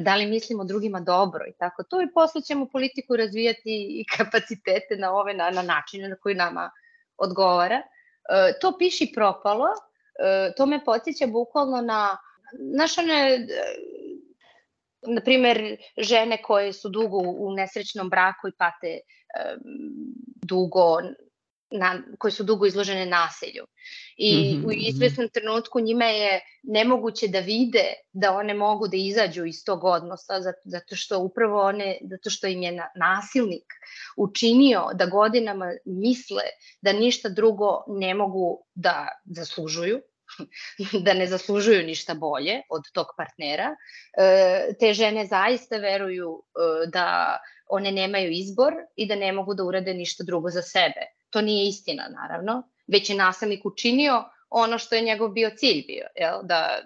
[0.00, 4.96] da li mislimo drugima dobro i tako to i posle ćemo politiku razvijati i kapacitete
[4.96, 6.70] na ove na, na načine na koji nama
[7.16, 7.76] odgovara.
[7.76, 9.66] E, to piši propalo,
[10.18, 12.16] e, to me podsjeća bukvalno na
[12.76, 13.46] naš one e,
[15.02, 19.00] na primer žene koje su dugo u nesrećnom braku i pate e,
[20.42, 21.00] dugo
[21.70, 23.66] na, koje su dugo izložene nasilju.
[24.16, 24.66] I mm -hmm.
[24.66, 29.84] u izvesnom trenutku njima je nemoguće da vide da one mogu da izađu iz tog
[29.84, 33.72] odnosa zato, zato što upravo one, zato što im je nasilnik
[34.16, 36.42] učinio da godinama misle
[36.80, 40.00] da ništa drugo ne mogu da zaslužuju,
[41.04, 43.76] da ne zaslužuju ništa bolje od tog partnera.
[44.18, 47.38] E, te žene zaista veruju e, da
[47.70, 51.68] one nemaju izbor i da ne mogu da urade ništa drugo za sebe To nije
[51.68, 56.38] istina, naravno, već je nasilnik učinio ono što je njegov bio cilj bio, jel?
[56.42, 56.78] da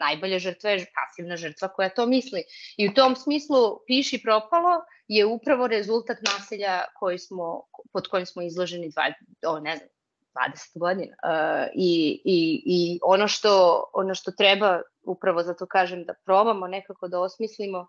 [0.00, 2.42] najbolja žrtva je pasivna žrtva koja to misli.
[2.76, 8.42] I u tom smislu piši propalo je upravo rezultat nasilja koji smo, pod kojim smo
[8.42, 9.12] izloženi dva,
[9.46, 9.88] o, ne znam,
[10.34, 11.16] 20 godina.
[11.24, 17.08] Uh, i, i, I ono što, ono što treba, upravo zato kažem, da probamo nekako
[17.08, 17.86] da osmislimo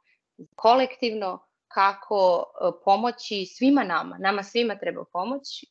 [0.56, 5.66] kolektivno kako uh, pomoći svima nama, nama svima treba pomoć,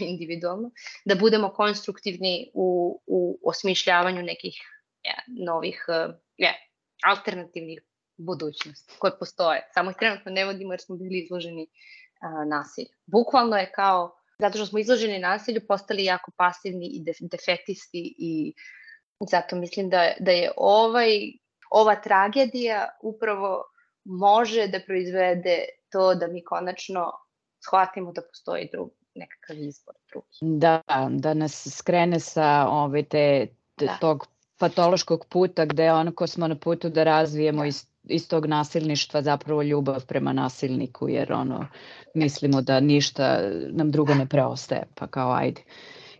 [0.00, 0.70] individualno,
[1.04, 4.54] da budemo konstruktivni u, u osmišljavanju nekih
[5.02, 5.84] ja, novih
[6.36, 6.52] ja,
[7.04, 7.82] alternativnih
[8.16, 9.70] budućnosti koje postoje.
[9.74, 11.66] Samo ih trenutno ne vodimo jer smo bili izloženi
[12.20, 12.88] a, nasilju.
[13.06, 18.54] Bukvalno je kao, zato što smo izloženi nasilju, postali jako pasivni i def, defetisti i
[19.30, 21.08] zato mislim da, da je ovaj,
[21.70, 23.64] ova tragedija upravo
[24.04, 27.12] može da proizvede to da mi konačno
[27.66, 30.38] shvatimo da postoji drugi nekakav izbor drugi.
[30.40, 33.46] Da, da nas skrene sa ove te,
[33.76, 33.96] te da.
[34.00, 34.26] tog
[34.58, 37.66] patološkog puta gde onako smo na putu da razvijemo da.
[37.66, 41.66] iz, iz tog nasilništva zapravo ljubav prema nasilniku jer ono
[42.14, 43.38] mislimo da ništa
[43.70, 45.62] nam drugo ne preostaje pa kao ajde.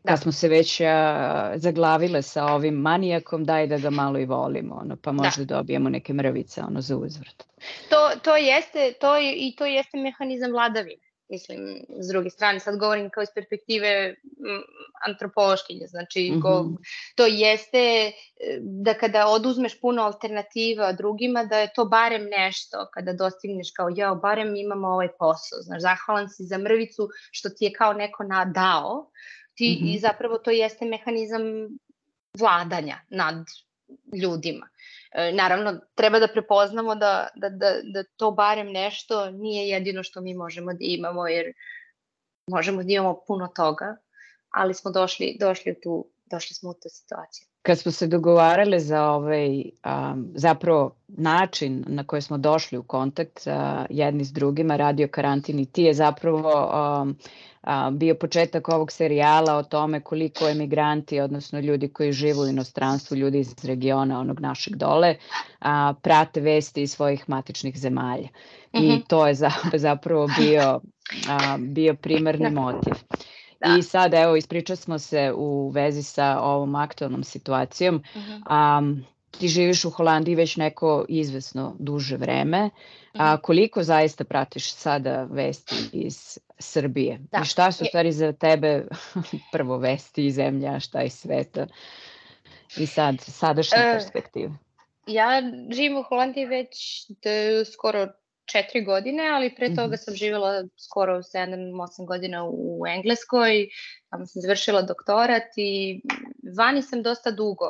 [0.05, 0.11] Da.
[0.11, 4.75] Kad smo se već a, zaglavile sa ovim manijakom, daj da ga malo i volimo,
[4.75, 5.57] ono, pa možda da.
[5.57, 7.45] dobijemo neke mrvice ono, za uzvrt.
[7.91, 13.11] To, to jeste, to i to jeste mehanizam vladavine mislim, s druge strane, sad govorim
[13.11, 14.15] kao iz perspektive
[15.07, 16.41] antropološkinje, znači mm -hmm.
[16.41, 16.65] go,
[17.15, 18.13] to jeste e,
[18.61, 24.15] da kada oduzmeš puno alternativa drugima, da je to barem nešto, kada dostigneš kao, jao,
[24.15, 29.11] barem imamo ovaj posao, znaš, zahvalan si za mrvicu što ti je kao neko nadao,
[29.55, 29.95] ti, mm -hmm.
[29.95, 31.43] i zapravo to jeste mehanizam
[32.39, 33.45] vladanja nad
[34.23, 34.69] ljudima.
[35.15, 40.21] E, naravno, treba da prepoznamo da, da, da, da to barem nešto nije jedino što
[40.21, 41.53] mi možemo da imamo, jer
[42.51, 43.97] možemo da imamo puno toga,
[44.51, 47.47] ali smo došli, došli, u tu, došli smo u tu situaciju.
[47.67, 53.47] Kad smo se dogovarale za ovaj, um, zapravo način na koji smo došli u kontakt
[53.47, 53.53] uh,
[53.91, 56.71] jedni s drugima, radio karantin i ti je zapravo
[57.03, 57.17] um,
[57.91, 63.39] bio početak ovog serijala o tome koliko emigranti, odnosno ljudi koji žive u inostranstvu, ljudi
[63.39, 65.17] iz regiona onog našeg dole,
[65.61, 68.29] a, prate vesti iz svojih matičnih zemalja.
[68.29, 68.85] Mm -hmm.
[68.85, 69.01] I mhm.
[69.09, 70.81] to je za, zapravo bio,
[71.29, 72.95] a, bio primarni motiv.
[73.65, 73.77] Da.
[73.79, 77.95] I sad evo ispričali smo se u vezi sa ovom aktualnom situacijom.
[77.95, 78.43] Mm -hmm.
[78.47, 78.83] a,
[79.39, 82.71] ti živiš u Holandiji već neko izvesno duže vreme.
[83.13, 83.43] A mhm.
[83.43, 87.19] koliko zaista pratiš sada vesti iz Srbije?
[87.33, 87.41] Da.
[87.43, 88.87] I šta su stvari za tebe
[89.53, 91.67] prvo vesti iz zemlja, šta iz sveta?
[92.77, 94.53] I sad, sadašnja uh, perspektiva.
[95.07, 97.07] Ja živim u Holandiji već
[97.73, 98.09] skoro
[98.53, 100.05] četiri godine, ali pre toga mm -hmm.
[100.05, 103.69] sam živjela skoro 7-8 godina u Engleskoj,
[104.11, 106.01] tamo sam završila doktorat i
[106.57, 107.67] vani sam dosta dugo.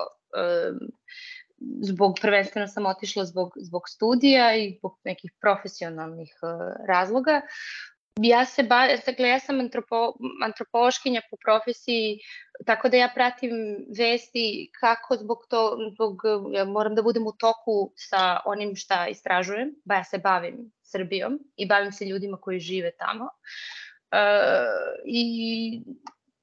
[1.83, 7.41] Zbog, prvenstveno sam otišla zbog, zbog studija i zbog nekih profesionalnih uh, razloga.
[8.22, 12.20] Ja se ba, dakle, ja sam antropo, antropološkinja po profesiji,
[12.66, 13.50] tako da ja pratim
[13.98, 16.22] vesti kako zbog to, zbog,
[16.53, 21.38] ja moram da budem u toku sa onim šta istražujem, ba ja se bavim Srbijom
[21.57, 23.24] i bavim se ljudima koji žive tamo.
[23.24, 25.83] Uh, I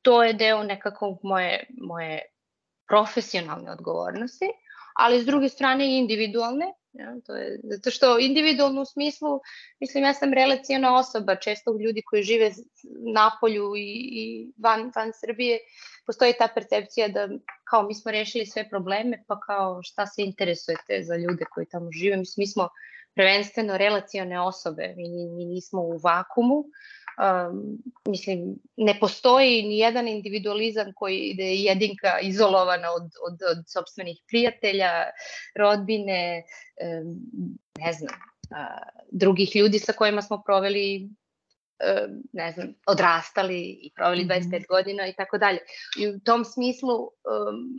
[0.02, 2.22] to je deo nekako moje, moje
[2.88, 4.52] profesionalne odgovornosti
[4.94, 9.40] ali s druge strane i individualne, Ja, to je, zato što individualno u smislu,
[9.80, 12.52] mislim, ja sam relacijona osoba, često ljudi koji žive
[13.14, 15.60] na polju i, i van, van Srbije,
[16.06, 17.30] postoji ta percepcija da
[17.70, 21.92] kao mi smo rešili sve probleme, pa kao šta se interesujete za ljude koji tamo
[21.92, 22.18] žive.
[22.18, 22.70] Mislim, mi smo
[23.16, 26.64] prvenstveno relacione osobe, mi, mi nismo u vakumu,
[27.22, 34.22] um, mislim, ne postoji ni jedan individualizam koji je jedinka izolovana od, od, od sobstvenih
[34.28, 34.92] prijatelja,
[35.56, 36.44] rodbine,
[36.82, 37.16] um,
[37.80, 38.16] ne znam,
[38.52, 41.10] uh, drugih ljudi sa kojima smo proveli
[42.34, 44.68] ne znam, odrastali i proveli 25 mm -hmm.
[44.70, 45.60] godina i tako dalje.
[46.00, 47.78] I u tom smislu um,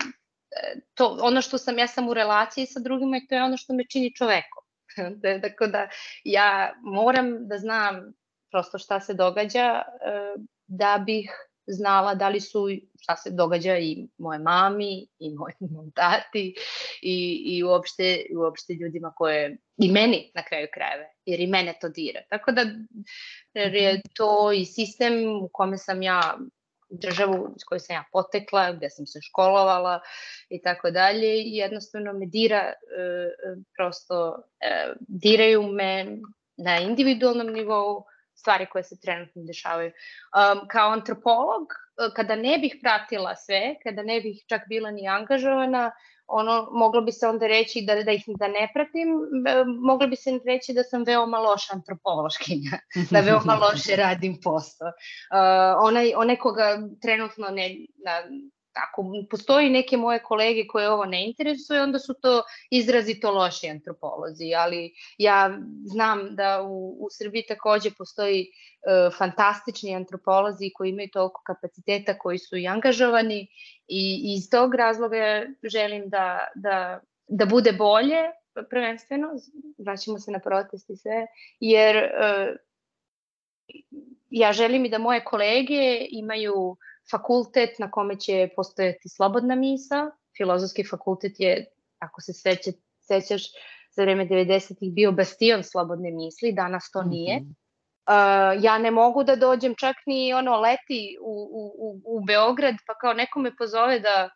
[0.95, 3.73] to, ono što sam, ja sam u relaciji sa drugima i to je ono što
[3.73, 4.65] me čini čovekom.
[5.43, 5.89] Tako da
[6.25, 8.13] ja moram da znam
[8.53, 9.83] prosto šta se događa
[10.67, 11.31] da bih
[11.67, 12.69] znala da li su,
[13.01, 16.55] šta se događa i moje mami i moj, moj tati
[17.03, 21.89] i, i uopšte, uopšte ljudima koje, i meni na kraju krajeve, jer i mene to
[21.89, 22.21] dira.
[22.31, 22.61] Tako da
[23.55, 24.01] je mhm.
[24.15, 26.39] to i sistem u kome sam ja
[26.91, 30.01] državu iz koje sam ja potekla, gde sam se školovala
[30.49, 36.19] i tako dalje i jednostavno me dira, e, e, prosto e, diraju me
[36.57, 38.05] na individualnom nivou,
[38.43, 39.93] stvari koje se trenutno dešavaju.
[39.93, 45.09] Um, kao antropolog, uh, kada ne bih pratila sve, kada ne bih čak bila ni
[45.09, 45.91] angažovana,
[46.27, 49.09] ono, moglo bi se onda reći da, da ih da ne pratim,
[49.83, 52.79] moglo bi se reći da sam veoma loša antropološkinja,
[53.11, 54.89] da veoma loše radim posao.
[54.89, 57.69] Uh, onaj, onaj koga trenutno ne,
[58.05, 58.23] na,
[58.75, 64.55] ako postoji neke moje kolege koje ovo ne interesuje, onda su to izrazito loši antropolozi,
[64.57, 71.43] ali ja znam da u, u Srbiji takođe postoji e, fantastični antropolozi koji imaju toliko
[71.47, 73.47] kapaciteta, koji su i angažovani
[73.89, 78.23] i iz tog razloga želim da, da, da bude bolje,
[78.71, 79.29] prvenstveno,
[79.79, 81.27] vraćamo se na protest i sve,
[81.61, 82.57] jer e,
[84.31, 86.77] ja želim i da moje kolege imaju
[87.11, 90.11] fakultet na kome će postojati slobodna misa.
[90.37, 91.67] Filozofski fakultet je,
[91.99, 93.43] ako se seća, sećaš,
[93.97, 97.41] za vreme 90-ih bio bastion slobodne misli, danas to nije.
[97.41, 97.63] Mm -hmm.
[98.07, 102.95] Uh, ja ne mogu da dođem čak ni ono leti u, u, u Beograd pa
[102.95, 104.31] kao neko me pozove da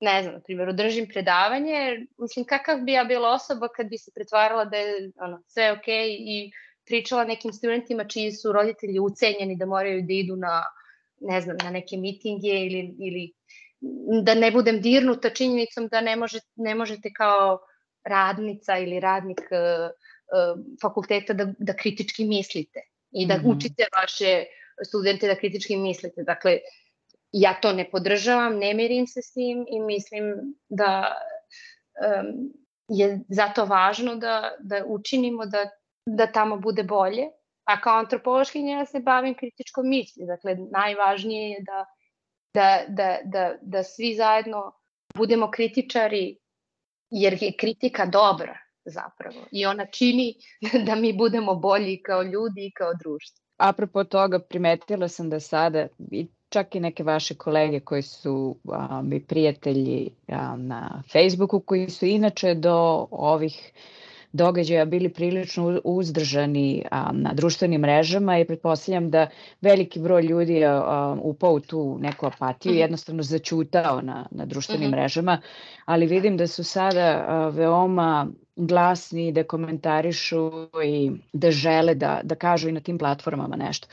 [0.00, 4.10] ne znam, na primjer, održim predavanje, mislim, kakav bi ja bila osoba kad bi se
[4.14, 6.50] pretvarala da je ono, sve okej okay i
[6.86, 10.62] pričala nekim studentima čiji su roditelji ucenjeni da moraju da idu na
[11.20, 13.32] ne znam, na neke mitinge ili, ili
[14.22, 17.58] da ne budem dirnuta činjenicom da ne, može, ne možete kao
[18.04, 23.56] radnica ili radnik uh, uh, fakulteta da, da kritički mislite i da mm -hmm.
[23.56, 24.44] učite vaše
[24.86, 26.22] studente da kritički mislite.
[26.22, 26.58] Dakle,
[27.32, 31.16] ja to ne podržavam, ne mirim se s tim i mislim da
[32.20, 32.52] um,
[32.88, 35.70] je zato važno da, da učinimo da,
[36.06, 37.28] da tamo bude bolje
[37.66, 40.26] A kao antropološkinja ja se bavim kritičkom misli.
[40.26, 41.84] Dakle, najvažnije je da,
[42.54, 44.72] da, da, da, da svi zajedno
[45.14, 46.36] budemo kritičari,
[47.10, 49.46] jer je kritika dobra zapravo.
[49.52, 50.34] I ona čini
[50.86, 53.42] da mi budemo bolji kao ljudi i kao društvo.
[53.56, 59.12] Apropo toga, primetila sam da sada i čak i neke vaše kolege koji su um,
[59.12, 63.72] i prijatelji um, na Facebooku, koji su inače do ovih
[64.36, 69.26] događaja bili prilično uzdržani a, na društvenim mrežama i pretpostavljam da
[69.60, 70.80] veliki broj ljudi je
[71.22, 72.80] upao u tu neku apatiju i mhm.
[72.80, 74.92] jednostavno začutao na, na društvenim -hmm.
[74.92, 75.40] mrežama,
[75.84, 80.50] ali vidim da su sada a, veoma glasni, da komentarišu
[80.84, 83.88] i da žele da, da kažu i na tim platformama nešto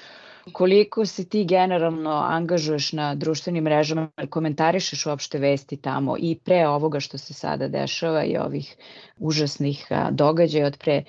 [0.52, 7.00] koliko se ti generalno angažuješ na društvenim mrežama, komentarišeš uopšte vesti tamo i pre ovoga
[7.00, 8.76] što se sada dešava i ovih
[9.20, 11.04] užasnih događaja od pre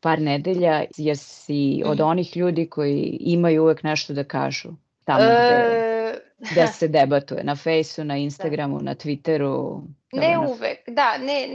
[0.00, 2.08] par nedelja, jesi od mhm.
[2.08, 4.68] onih ljudi koji imaju uvek nešto da kažu
[5.04, 6.18] tamo gde, e...
[6.52, 8.84] gde se debatuje, na Fejsu, na Instagramu, da.
[8.84, 9.82] na Twitteru?
[10.12, 10.40] Ne na...
[10.40, 11.48] uvek, da, ne,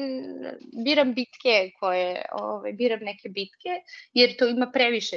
[0.86, 3.82] biram bitke koje, ovaj, biram neke bitke,
[4.14, 5.16] jer to ima previše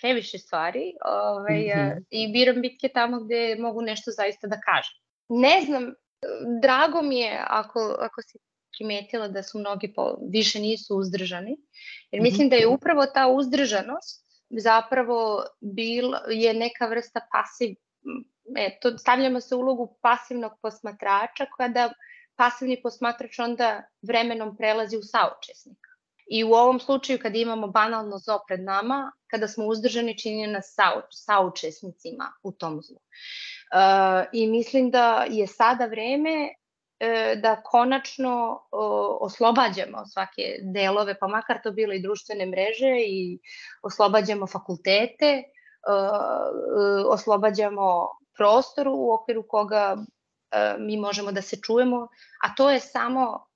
[0.00, 2.04] previše stvari ovaj, mm -hmm.
[2.10, 4.94] i biram bitke tamo gde mogu nešto zaista da kažem.
[5.28, 5.94] Ne znam,
[6.62, 8.38] drago mi je ako, ako si
[8.78, 11.56] primetila da su mnogi po, više nisu uzdržani,
[12.10, 12.50] jer mislim mm -hmm.
[12.50, 17.74] da je upravo ta uzdržanost zapravo bil, je neka vrsta pasiv,
[18.56, 21.92] eto, stavljamo se u ulogu pasivnog posmatrača kada
[22.36, 25.87] pasivni posmatrač onda vremenom prelazi u saučesnika.
[26.30, 30.74] I u ovom slučaju kada imamo banalno zlo pred nama, kada smo uzdržani čini nas
[30.74, 32.96] sau, saučesnicima u tom zlu.
[32.96, 36.48] Uh, I mislim da je sada vreme
[37.00, 38.60] e, da konačno
[39.20, 43.38] oslobađamo svake delove, pa makar to bilo i društvene mreže i
[43.82, 45.42] oslobađamo fakultete,
[47.08, 49.96] oslobađamo prostor u okviru koga
[50.78, 52.08] mi možemo da se čujemo,
[52.42, 53.46] a to je samo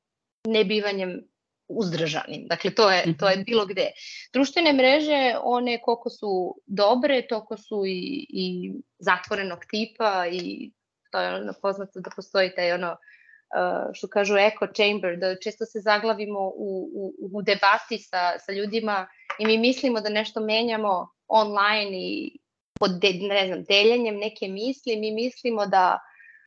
[0.44, 1.31] nebivanjem
[1.68, 2.46] uzdržanim.
[2.46, 3.44] Dakle, to je, to je mhm.
[3.44, 3.90] bilo gde.
[4.32, 10.70] Društvene mreže, one koliko su dobre, toliko su i, i zatvorenog tipa i
[11.10, 15.64] to je ono poznato da postoji taj ono uh, što kažu echo chamber, da često
[15.66, 19.06] se zaglavimo u, u, u debati sa, sa ljudima
[19.38, 22.38] i mi mislimo da nešto menjamo online i
[22.80, 25.98] pod de, ne znam, deljenjem neke misli, mi mislimo da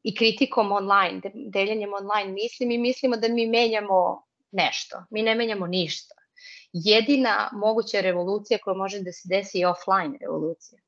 [0.04, 4.26] i kritikom online, deljenjem online misli, mi mislimo da mi menjamo
[4.56, 5.04] nešto.
[5.10, 6.16] Mi ne menjamo ništa.
[6.74, 10.80] Jedina moguća revolucija koja može da se desi je offline revolucija.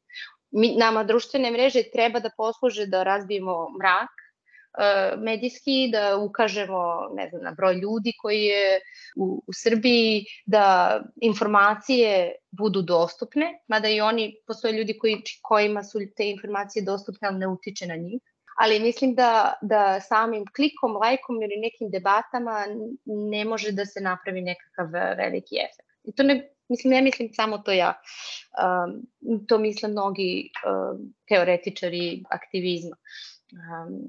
[0.52, 4.10] Mi, nama društvene mreže treba da posluže da razbijemo mrak,
[4.80, 8.80] e, medijski, da ukažemo ne znam, na broj ljudi koji je
[9.16, 16.00] u, u Srbiji, da informacije budu dostupne, mada i oni, postoje ljudi koji, kojima su
[16.16, 18.22] te informacije dostupne, ali ne utiče na njih
[18.58, 22.66] ali mislim da, da samim klikom, lajkom ili nekim debatama
[23.06, 24.88] ne može da se napravi nekakav
[25.18, 25.90] veliki efekt.
[26.04, 27.94] I to ne, mislim, ne mislim samo to ja,
[28.64, 29.02] um,
[29.48, 32.96] to misle mnogi um, teoretičari aktivizma.
[33.52, 34.00] Um,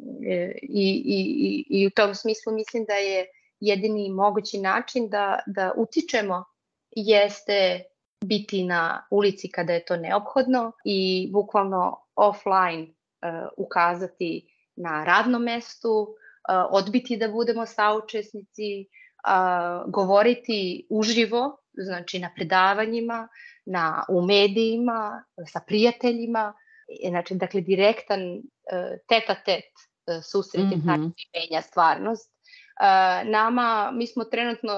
[0.62, 3.26] i, i, i, I u tom smislu mislim da je
[3.60, 6.44] jedini mogući način da, da utičemo
[6.90, 7.82] jeste
[8.24, 12.97] biti na ulici kada je to neophodno i bukvalno offline
[13.56, 23.28] ukazati na radnom mestu, uh, odbiti da budemo saučesnici, uh, govoriti uživo, znači na predavanjima,
[23.66, 26.52] na, u medijima, sa prijateljima,
[27.08, 28.20] znači, dakle, direktan
[29.08, 31.12] tet-a-tet uh, susret mm -hmm.
[31.34, 32.32] menja stvarnost.
[33.24, 34.72] Nama, mi smo trenutno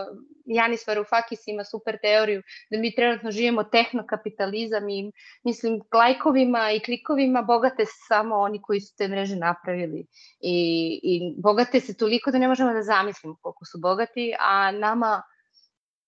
[0.54, 5.12] Janis Varoufakis ima super teoriju da mi trenutno živimo tehnokapitalizam i
[5.44, 10.06] mislim lajkovima i klikovima bogate se samo oni koji su te mreže napravili
[10.40, 15.22] i, i bogate se toliko da ne možemo da zamislimo koliko su bogati, a nama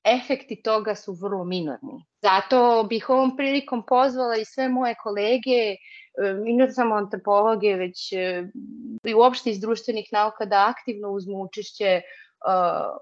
[0.05, 2.05] efekti toga su vrlo minorni.
[2.23, 5.77] Zato bih ovom prilikom pozvala i sve moje kolege,
[6.47, 8.13] i ne samo antropologe, već
[9.05, 12.01] i uopšte iz društvenih nauka da aktivno uzmu učešće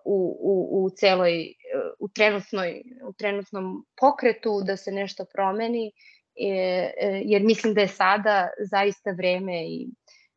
[0.05, 1.55] u, u, u celoj,
[1.99, 5.93] u, trenutnoj, u trenutnom pokretu da se nešto promeni,
[6.36, 6.93] e,
[7.24, 9.88] jer mislim da je sada zaista vreme i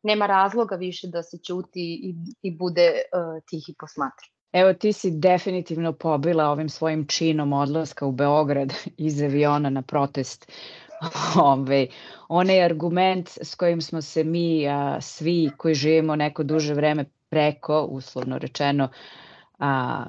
[0.02, 4.28] nema razloga više da se ćuti i, i bude uh, tihi posmatra.
[4.52, 8.74] Evo ti si definitivno pobila ovim svojim činom odlaska u Beograd
[9.08, 10.52] iz aviona na protest.
[11.52, 11.86] Ove,
[12.28, 17.04] onaj argument s kojim smo se mi a, svi koji živimo neko duže vreme
[17.34, 18.88] preko, uslovno rečeno,
[19.58, 20.04] a,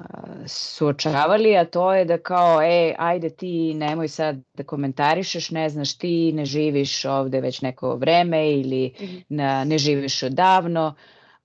[0.46, 5.98] suočavali, a to je da kao, e, ajde ti nemoj sad da komentarišeš, ne znaš
[5.98, 9.16] ti, ne živiš ovde već neko vreme ili mhm.
[9.28, 10.94] na, ne živiš odavno,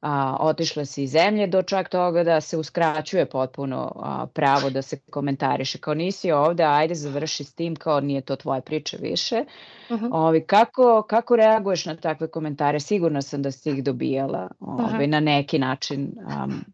[0.02, 4.82] a, otišla si iz zemlje do čak toga da se uskraćuje potpuno a, pravo da
[4.82, 5.78] se komentariše.
[5.78, 9.46] Kao nisi ovde, ajde završi s tim, kao nije to tvoja priča više.
[9.90, 10.00] Uh.
[10.00, 10.10] -huh.
[10.12, 12.80] Ovi, kako, kako reaguješ na takve komentare?
[12.80, 15.08] Sigurno sam da si ih dobijala ovi, uh -huh.
[15.08, 16.12] na neki način.
[16.44, 16.66] Um,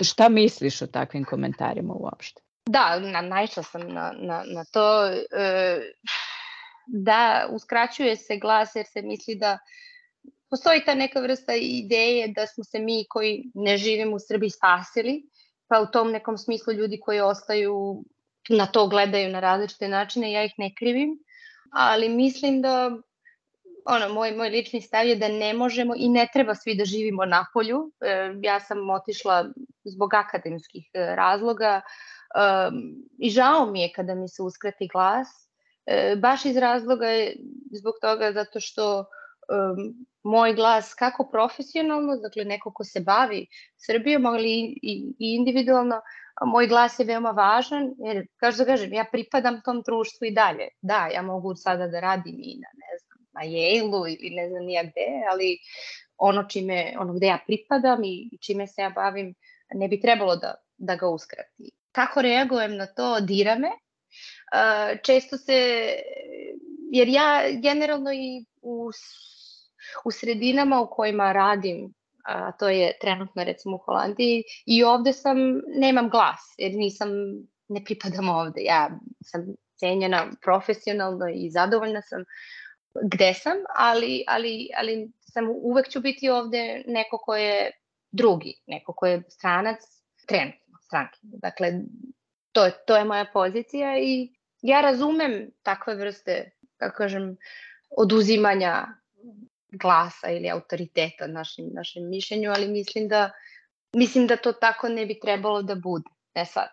[0.00, 2.42] šta, misliš o takvim komentarima uopšte?
[2.66, 5.06] Da, na, naišla sam na, na, na to.
[5.06, 5.80] E,
[6.86, 9.58] da, uskraćuje se glas jer se misli da
[10.54, 15.22] postoji ta neka vrsta ideje da smo se mi koji ne živimo u Srbiji spasili,
[15.68, 18.04] pa u tom nekom smislu ljudi koji ostaju
[18.48, 21.18] na to gledaju na različite načine, ja ih ne krivim,
[21.72, 22.90] ali mislim da
[23.84, 27.24] ono, moj, moj lični stav je da ne možemo i ne treba svi da živimo
[27.24, 27.90] na polju.
[28.00, 29.48] E, ja sam otišla
[29.84, 31.82] zbog akademskih e, razloga e,
[33.18, 35.28] i žao mi je kada mi se uskrati glas,
[35.86, 37.36] e, baš iz razloga je
[37.72, 39.04] zbog toga zato što
[40.24, 43.46] moj glas kako profesionalno, dakle neko ko se bavi
[43.76, 46.00] Srbijom, ali i, i, individualno,
[46.46, 50.68] moj glas je veoma važan, jer, kao da kažem, ja pripadam tom društvu i dalje.
[50.80, 54.64] Da, ja mogu sada da radim i na, ne znam, na Yale-u ili ne znam
[54.64, 55.58] nija gde, ali
[56.16, 59.34] ono, čime, ono gde ja pripadam i čime se ja bavim,
[59.74, 61.70] ne bi trebalo da, da ga uskrati.
[61.92, 63.20] Kako reagujem na to?
[63.20, 63.70] Dira me.
[65.02, 65.88] Često se,
[66.92, 68.90] jer ja generalno i u
[70.04, 75.36] u sredinama u kojima radim, a to je trenutno recimo u Holandiji, i ovde sam,
[75.76, 77.08] nemam glas, jer nisam,
[77.68, 78.60] ne pripadam ovde.
[78.60, 78.90] Ja
[79.24, 82.24] sam cenjena profesionalno i zadovoljna sam
[83.02, 87.70] gde sam, ali, ali, ali sam uvek ću biti ovde neko ko je
[88.12, 89.78] drugi, neko ko je stranac
[90.26, 91.18] trenutno stranke.
[91.22, 91.72] Dakle,
[92.52, 97.36] to, to je moja pozicija i ja razumem takve vrste, kako kažem,
[97.96, 98.86] oduzimanja
[99.80, 103.30] glasa ili autoriteta našim, našem mišljenju, ali mislim da,
[103.96, 106.08] mislim da to tako ne bi trebalo da bude.
[106.34, 106.68] Ne sad.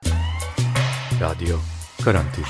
[1.22, 1.60] Radio
[2.04, 2.43] Karantin.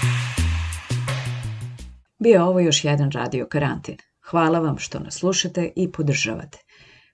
[2.20, 3.98] Bio ovo još jedan radio karantin.
[4.30, 6.58] Hvala vam što nas slušate i podržavate.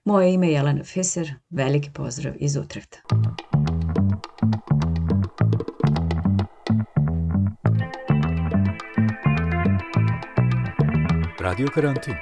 [0.04, 2.98] Moje ime je Jelena Fiser, veliki pozdrav iz Utrehta.
[11.40, 12.14] Radio Karantin.